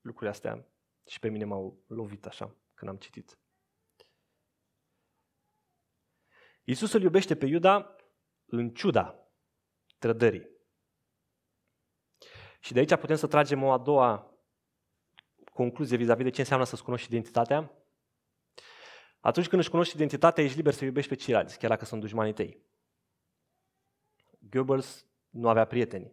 [0.00, 0.66] lucrurile astea
[1.06, 3.38] și pe mine m-au lovit așa când am citit.
[6.64, 7.96] Iisus îl iubește pe Iuda
[8.44, 9.28] în ciuda
[9.98, 10.50] trădării.
[12.60, 14.36] Și de aici putem să tragem o a doua
[15.52, 17.81] concluzie vis-a-vis de ce înseamnă să-ți cunoști identitatea.
[19.22, 22.32] Atunci când își cunoști identitatea, ești liber să iubești pe ceilalți, chiar dacă sunt dușmanii
[22.32, 22.62] tăi.
[24.50, 26.12] Goebbels nu avea prieteni.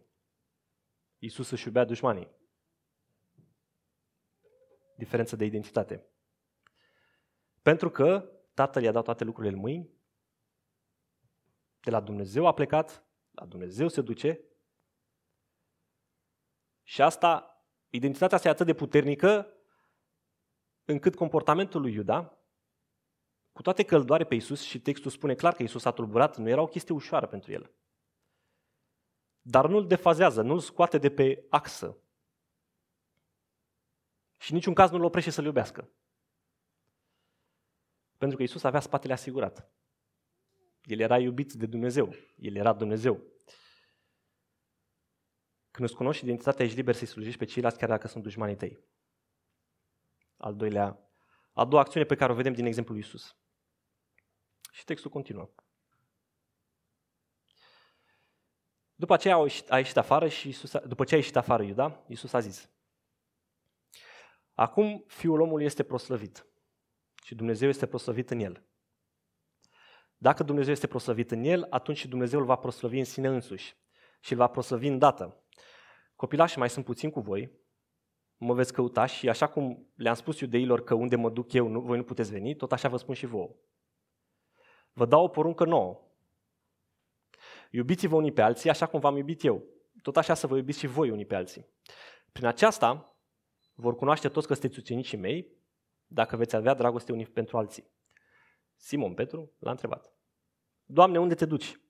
[1.18, 2.30] Iisus își iubea dușmanii.
[4.96, 6.04] Diferență de identitate.
[7.62, 9.90] Pentru că Tatăl i-a dat toate lucrurile în mâini,
[11.80, 14.40] de la Dumnezeu a plecat, la Dumnezeu se duce
[16.82, 19.54] și asta, identitatea asta e atât de puternică
[20.84, 22.39] încât comportamentul lui Iuda,
[23.52, 26.36] cu toate că îl doare pe Isus și textul spune clar că Isus a tulburat,
[26.36, 27.74] nu era o chestie ușoară pentru el.
[29.40, 32.02] Dar nu-l defazează, nu-l scoate de pe axă.
[34.36, 35.92] Și în niciun caz nu-l oprește să-l iubească.
[38.16, 39.72] Pentru că Isus avea spatele asigurat.
[40.82, 42.14] El era iubit de Dumnezeu.
[42.36, 43.14] El era Dumnezeu.
[45.70, 48.84] Când îți cunoști identitatea, ești liber să-i slujești pe ceilalți chiar dacă sunt dușmanii tăi.
[50.36, 51.10] Al doilea,
[51.52, 53.39] a doua acțiune pe care o vedem din exemplul lui Isus.
[54.70, 55.50] Și textul continuă.
[58.94, 62.04] După aceea a ieșit, a ieșit afară și Iisus, după ce a ieșit afară Iuda,
[62.06, 62.70] Iisus a zis,
[64.54, 66.46] Acum Fiul omului este proslăvit
[67.22, 68.64] și Dumnezeu este proslăvit în el.
[70.16, 73.76] Dacă Dumnezeu este proslăvit în el, atunci și Dumnezeu îl va proslăvi în sine însuși
[74.20, 75.44] și îl va proslăvi îndată.
[76.16, 77.50] Copilașii mai sunt puțin cu voi,
[78.36, 81.80] mă veți căuta și așa cum le-am spus iudeilor că unde mă duc eu, nu,
[81.80, 83.54] voi nu puteți veni, tot așa vă spun și vouă.
[85.00, 86.00] Vă dau o poruncă nouă.
[87.70, 89.64] Iubiți-vă unii pe alții așa cum v-am iubit eu.
[90.02, 91.66] Tot așa să vă iubiți și voi unii pe alții.
[92.32, 93.16] Prin aceasta
[93.74, 95.52] vor cunoaște toți că sunteți ucenicii mei
[96.06, 97.90] dacă veți avea dragoste unii pentru alții.
[98.76, 100.12] Simon Petru l-a întrebat.
[100.84, 101.80] Doamne, unde te duci?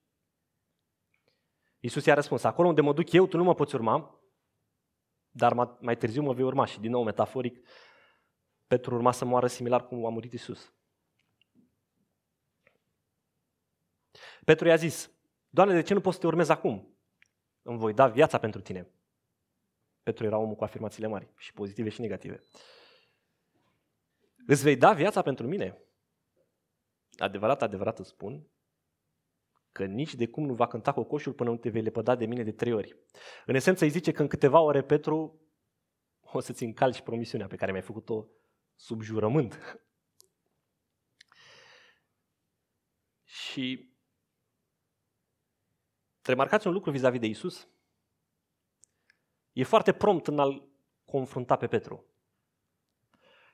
[1.80, 4.20] Iisus i-a răspuns, acolo unde mă duc eu, tu nu mă poți urma,
[5.30, 6.64] dar mai târziu mă vei urma.
[6.64, 7.66] Și din nou, metaforic,
[8.66, 10.72] Petru urma să moară similar cum a murit Iisus.
[14.50, 15.10] Petru i-a zis,
[15.48, 16.98] Doamne, de ce nu poți să te urmezi acum?
[17.62, 18.90] Îmi voi da viața pentru tine.
[20.02, 22.42] Petru era omul cu afirmațiile mari, și pozitive și negative.
[24.46, 25.82] Îți vei da viața pentru mine?
[27.18, 28.46] adevărat, adevărat îți spun,
[29.72, 32.42] că nici de cum nu va cânta cocoșul până nu te vei lepăda de mine
[32.42, 32.96] de trei ori.
[33.46, 35.40] În esență îi zice că în câteva ore, Petru,
[36.20, 38.28] o să-ți încalci promisiunea pe care mi-ai făcut-o
[38.74, 39.58] sub jurământ.
[43.24, 43.89] Și
[46.30, 47.68] remarcați un lucru vis-a-vis de Isus.
[49.52, 50.68] E foarte prompt în a-l
[51.04, 52.04] confrunta pe Petru.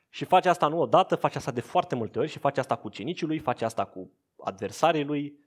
[0.09, 2.89] Și face asta nu odată, face asta de foarte multe ori și face asta cu
[2.89, 5.45] cinicii lui, face asta cu adversarii lui.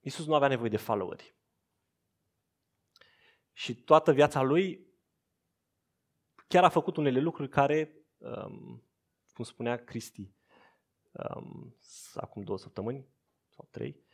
[0.00, 1.34] Isus nu avea nevoie de followeri.
[3.52, 4.86] Și toată viața lui
[6.46, 8.82] chiar a făcut unele lucruri care, um,
[9.32, 10.30] cum spunea Cristi
[11.12, 11.76] um,
[12.14, 13.06] acum două săptămâni
[13.48, 14.05] sau trei,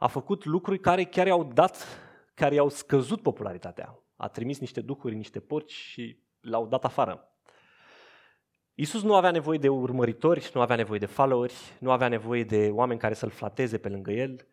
[0.00, 1.86] a făcut lucruri care chiar i-au dat,
[2.34, 3.98] care i-au scăzut popularitatea.
[4.16, 7.34] A trimis niște duhuri, niște porci și l-au dat afară.
[8.74, 12.70] Isus nu avea nevoie de urmăritori, nu avea nevoie de followeri, nu avea nevoie de
[12.70, 14.46] oameni care să-l flateze pe lângă el,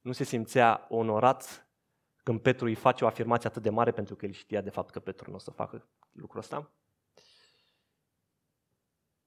[0.00, 1.68] nu se simțea onorat
[2.22, 4.90] când Petru îi face o afirmație atât de mare pentru că el știa de fapt
[4.90, 6.70] că Petru nu o să facă lucrul ăsta.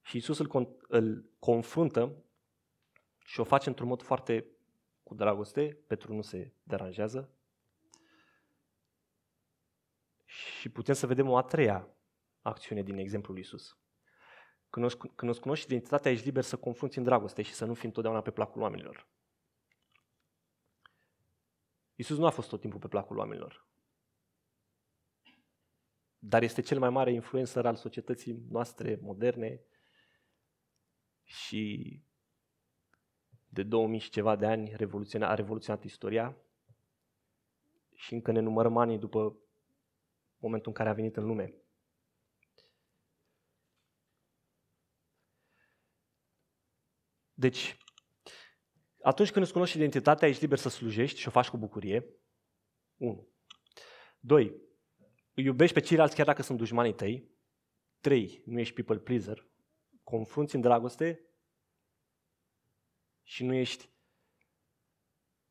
[0.01, 2.23] Și Isus îl, îl confruntă
[3.25, 4.56] și o face într-un mod foarte
[5.07, 7.29] cu dragoste, Petru nu se deranjează.
[10.25, 11.87] Și putem să vedem o a treia
[12.41, 13.77] acțiune din exemplul lui Isus.
[14.69, 17.73] Când îți, când îți cunoști identitatea, ești liber să confrunți în dragoste și să nu
[17.73, 19.07] fii întotdeauna pe placul oamenilor.
[21.95, 23.67] Isus nu a fost tot timpul pe placul oamenilor.
[26.19, 29.61] Dar este cel mai mare influencer al societății noastre moderne
[31.23, 32.01] și
[33.57, 34.73] de 2000 și ceva de ani
[35.21, 36.37] a revoluționat istoria
[37.95, 39.37] și încă ne numărăm anii după
[40.37, 41.53] momentul în care a venit în lume.
[47.33, 47.77] Deci,
[49.01, 52.05] atunci când îți cunoști identitatea, ești liber să slujești și o faci cu bucurie.
[52.97, 53.27] 1.
[54.19, 54.45] 2.
[55.33, 57.31] Îi iubești pe ceilalți chiar dacă sunt dușmanii tăi.
[57.99, 58.41] 3.
[58.45, 59.47] Nu ești people pleaser.
[60.03, 61.26] Confrunți în dragoste
[63.27, 63.89] și nu ești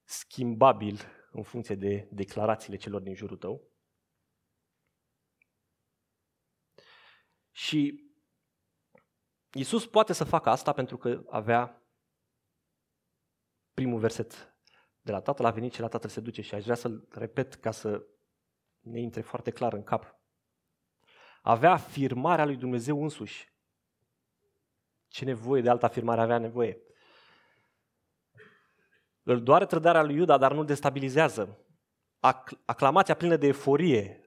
[0.04, 3.70] schimbabil în funcție de declarațiile celor din jurul tău.
[7.50, 8.04] Și
[9.52, 11.82] Iisus poate să facă asta pentru că avea
[13.72, 14.56] primul verset
[15.00, 17.54] de la Tatăl a venit și la Tatăl se duce și aș vrea să-l repet
[17.54, 18.06] ca să
[18.80, 20.20] ne intre foarte clar în cap.
[21.42, 23.54] Avea afirmarea lui Dumnezeu însuși.
[25.06, 26.85] Ce nevoie de altă afirmare avea nevoie?
[29.28, 31.58] Îl doare trădarea lui Iuda, dar nu-l destabilizează.
[32.64, 34.20] Aclamația plină de eforie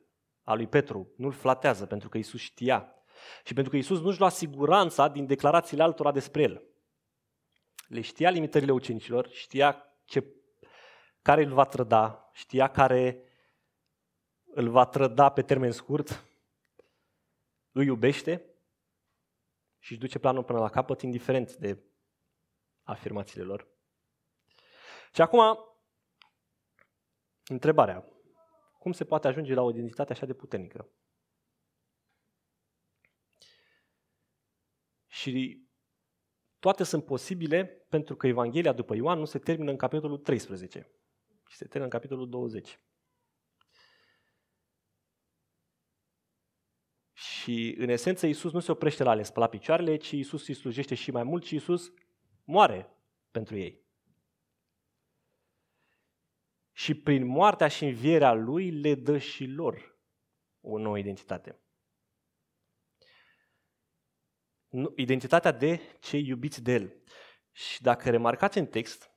[0.43, 2.95] a lui Petru nu-l flatează, pentru că Isus știa.
[3.43, 6.63] Și pentru că Isus nu-și lua siguranța din declarațiile altora despre el.
[7.88, 10.25] Le știa limitările ucenicilor, știa ce,
[11.21, 13.23] care îl va trăda, știa care
[14.45, 16.25] îl va trăda pe termen scurt,
[17.71, 18.45] îi iubește
[19.77, 21.83] și își duce planul până la capăt, indiferent de
[22.83, 23.77] afirmațiile lor.
[25.13, 25.58] Și acum,
[27.45, 28.06] întrebarea.
[28.80, 30.89] Cum se poate ajunge la o identitate așa de puternică?
[35.08, 35.63] Și
[36.60, 40.91] toate sunt posibile pentru că Evanghelia după Ioan nu se termină în capitolul 13,
[41.48, 42.80] ci se termină în capitolul 20.
[47.13, 50.54] Și în esență Iisus nu se oprește la a le spăla picioarele, ci Iisus îi
[50.54, 51.93] slujește și mai mult și Iisus
[52.43, 52.89] moare
[53.32, 53.88] pentru ei.
[56.80, 60.00] Și prin moartea și învierea Lui le dă și lor
[60.62, 61.60] o nouă identitate
[64.96, 66.94] identitatea de cei iubiți de El.
[67.52, 69.12] Și dacă remarcați în text,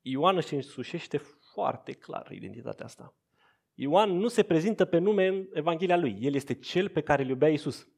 [0.00, 1.16] Ioan își însușește
[1.52, 3.16] foarte clar identitatea asta.
[3.74, 6.16] Ioan nu se prezintă pe nume în Evanghelia lui.
[6.20, 7.88] El este cel pe care îl iubea Isus.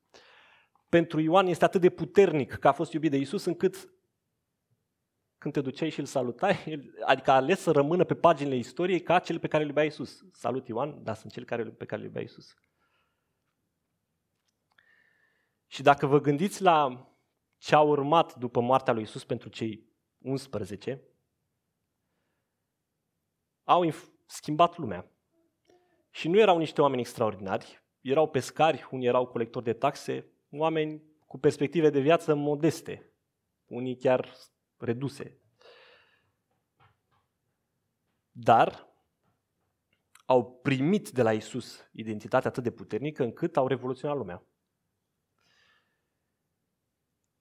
[0.89, 3.96] Pentru Ioan este atât de puternic că a fost iubit de Isus încât
[5.39, 9.19] când te duceai și îl salutai, adică a ales să rămână pe paginile istoriei ca
[9.19, 10.25] cel pe care îl iubea Isus.
[10.33, 12.55] Salut Ioan, dar sunt cel pe care îl iubea Isus.
[15.67, 17.11] Și dacă vă gândiți la
[17.59, 21.03] ce a urmat după moartea lui Isus pentru cei 11,
[23.65, 23.93] au
[24.27, 25.11] schimbat lumea.
[26.11, 31.39] Și nu erau niște oameni extraordinari, erau pescari, unii erau colectori de taxe, oameni cu
[31.39, 33.13] perspective de viață modeste,
[33.67, 34.35] unii chiar
[34.79, 35.41] reduse.
[38.31, 38.87] Dar
[40.27, 44.47] au primit de la Isus identitatea atât de puternică încât au revoluționat lumea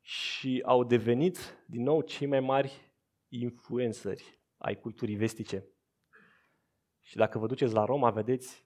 [0.08, 2.94] și au devenit din nou cei mai mari
[3.28, 5.66] influenceri ai culturii vestice.
[7.00, 8.66] Și dacă vă duceți la Roma, vedeți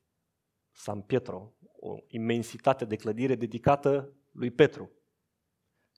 [0.72, 4.92] San Pietro, o, o imensitate de clădire dedicată lui Petru,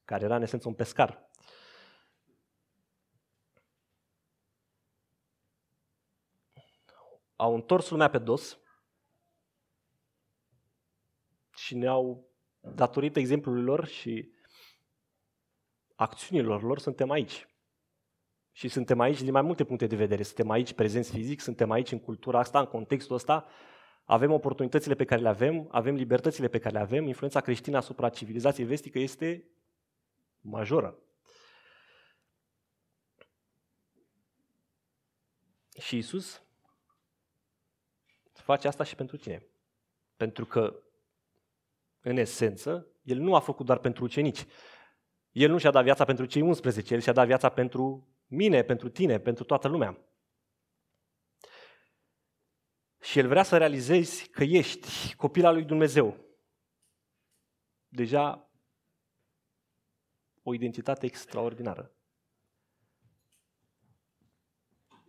[0.06, 1.30] care era în esență un pescar.
[7.42, 8.60] Au întors lumea pe dos
[11.54, 12.30] și ne-au,
[12.60, 14.32] datorită exemplului lor și
[15.96, 17.48] acțiunilor lor, suntem aici.
[18.52, 20.24] Și suntem aici din mai multe puncte de vedere.
[20.24, 23.48] Suntem aici prezenți fizic, suntem aici în cultura asta, în contextul ăsta,
[24.04, 28.10] avem oportunitățile pe care le avem, avem libertățile pe care le avem, influența creștină asupra
[28.10, 29.50] civilizației vestică este
[30.42, 30.98] majoră.
[35.80, 36.42] Și Isus
[38.42, 39.46] face asta și pentru tine.
[40.16, 40.84] Pentru că,
[42.00, 44.46] în esență, El nu a făcut doar pentru ucenici.
[45.32, 48.90] El nu și-a dat viața pentru cei 11, El și-a dat viața pentru mine, pentru
[48.90, 49.98] tine, pentru toată lumea.
[53.02, 56.18] Și El vrea să realizezi că ești copil al lui Dumnezeu.
[57.88, 58.52] Deja
[60.44, 61.96] o identitate extraordinară.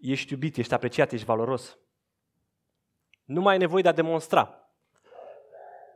[0.00, 1.78] Ești iubit, ești apreciat, ești valoros.
[3.32, 4.70] Nu mai ai nevoie de a demonstra.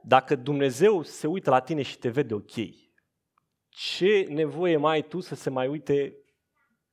[0.03, 2.53] Dacă Dumnezeu se uită la tine și te vede ok,
[3.68, 6.16] ce nevoie mai ai tu să se mai uite,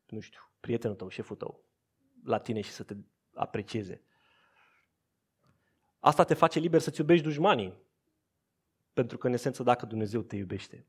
[0.05, 1.63] nu știu, prietenul tău, șeful tău,
[2.23, 2.95] la tine și să te
[3.33, 4.03] aprecieze?
[5.99, 7.73] Asta te face liber să-ți iubești dușmanii.
[8.93, 10.87] Pentru că, în esență, dacă Dumnezeu te iubește,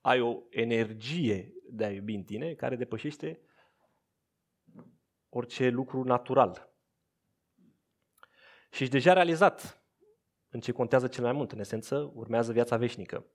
[0.00, 3.40] ai o energie de a iubi în tine care depășește
[5.28, 6.67] orice lucru natural.
[8.70, 9.82] Și ești deja realizat
[10.50, 11.52] în ce contează cel mai mult.
[11.52, 13.26] În esență, urmează viața veșnică.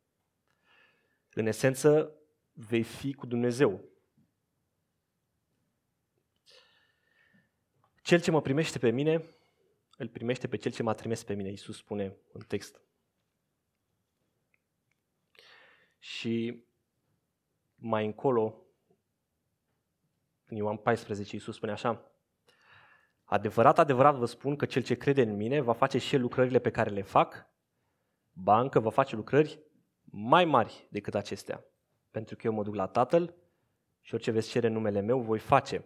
[1.33, 2.15] În esență,
[2.51, 3.83] vei fi cu Dumnezeu.
[8.01, 9.35] Cel ce mă primește pe mine,
[9.97, 12.81] îl primește pe cel ce m-a trimis pe mine, Iisus spune în text.
[15.99, 16.63] Și
[17.75, 18.65] mai încolo,
[20.45, 22.11] în Ioan 14, Iisus spune așa,
[23.33, 26.59] Adevărat, adevărat vă spun că cel ce crede în mine va face și el lucrările
[26.59, 27.45] pe care le fac,
[28.31, 29.59] ba încă va face lucrări
[30.03, 31.65] mai mari decât acestea.
[32.11, 33.35] Pentru că eu mă duc la Tatăl
[34.01, 35.85] și orice veți cere în numele meu voi face.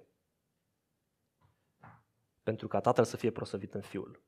[2.43, 4.21] Pentru ca Tatăl să fie prosăvit în Fiul.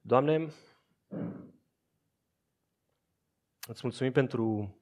[0.00, 0.52] Doamne,
[3.66, 4.76] îți mulțumim pentru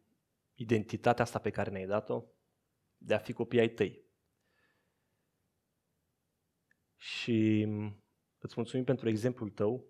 [0.54, 2.24] identitatea asta pe care ne-ai dat-o,
[2.98, 4.10] de a fi copii ai tăi.
[7.02, 7.68] Și
[8.38, 9.86] îți mulțumim pentru exemplul tău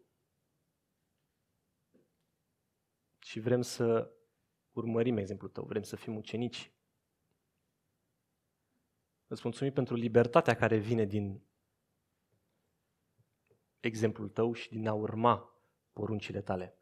[3.18, 4.12] și vrem să
[4.70, 6.72] urmărim exemplul tău, vrem să fim ucenici.
[9.26, 11.42] Îți mulțumim pentru libertatea care vine din
[13.80, 16.76] exemplul tău și din a urma poruncile tale.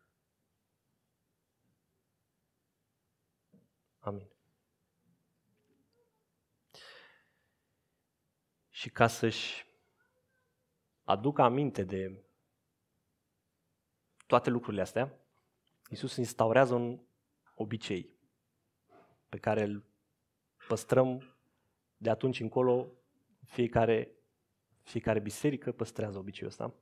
[3.98, 4.30] Amin.
[8.68, 9.68] Și ca să-și
[11.10, 12.24] aducă aminte de
[14.26, 15.18] toate lucrurile astea,
[15.88, 17.00] Iisus instaurează un
[17.54, 18.18] obicei
[19.28, 19.84] pe care îl
[20.68, 21.36] păstrăm
[21.96, 22.92] de atunci încolo,
[23.44, 24.14] fiecare,
[24.82, 26.74] fiecare biserică păstrează obiceiul ăsta.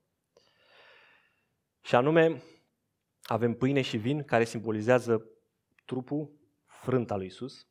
[1.81, 2.43] Și anume,
[3.23, 5.27] avem pâine și vin care simbolizează
[5.85, 6.31] trupul
[6.67, 7.67] frânt al lui Isus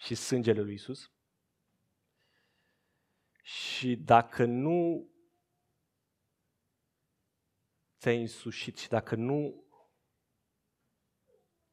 [0.00, 1.10] și sângele lui Isus.
[3.42, 5.06] Și dacă nu
[8.02, 9.64] ți-ai însușit și dacă nu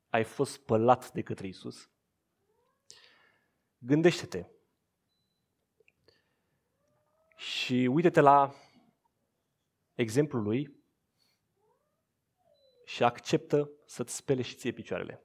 [0.09, 1.89] ai fost spălat de către Isus,
[3.77, 4.49] gândește-te
[7.35, 8.53] și uite-te la
[9.93, 10.83] exemplul lui
[12.85, 15.23] și acceptă să-ți spele și ție picioarele.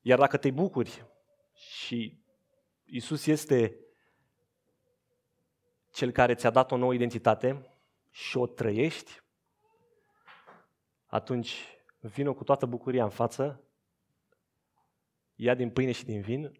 [0.00, 1.06] Iar dacă te bucuri
[1.54, 2.22] și
[2.84, 3.80] Isus este
[5.98, 7.66] cel care ți-a dat o nouă identitate
[8.10, 9.22] și o trăiești,
[11.06, 11.64] atunci
[12.00, 13.60] vină cu toată bucuria în față,
[15.34, 16.52] ia din pâine și din vin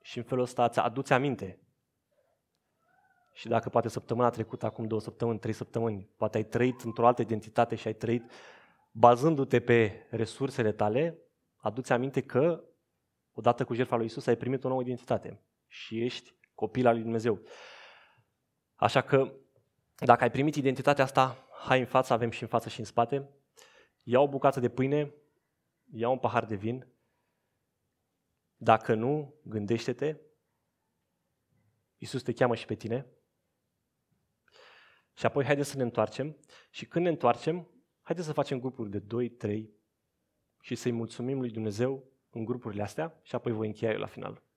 [0.00, 1.58] și în felul ăsta îți aduți aminte.
[3.32, 7.22] Și dacă poate săptămâna trecută, acum două săptămâni, trei săptămâni, poate ai trăit într-o altă
[7.22, 8.30] identitate și ai trăit
[8.90, 11.18] bazându-te pe resursele tale,
[11.56, 12.64] aduți aminte că
[13.32, 17.02] odată cu jertfa lui Isus ai primit o nouă identitate și ești copil al lui
[17.02, 17.40] Dumnezeu.
[18.74, 19.32] Așa că
[19.96, 23.28] dacă ai primit identitatea asta, hai în față, avem și în față și în spate,
[24.02, 25.14] ia o bucată de pâine,
[25.90, 26.86] ia un pahar de vin,
[28.56, 30.16] dacă nu, gândește-te,
[31.98, 33.06] Iisus te cheamă și pe tine.
[35.14, 36.36] Și apoi haideți să ne întoarcem.
[36.70, 37.68] Și când ne întoarcem,
[38.02, 39.70] haideți să facem grupuri de 2, 3
[40.60, 44.47] și să-i mulțumim lui Dumnezeu în grupurile astea și apoi voi încheia eu la final.